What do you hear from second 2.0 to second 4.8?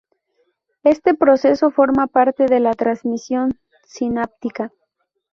parte de la transmisión sináptica.